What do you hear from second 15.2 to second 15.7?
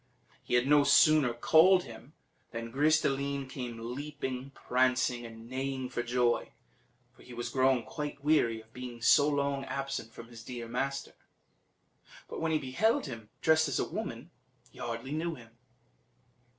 him.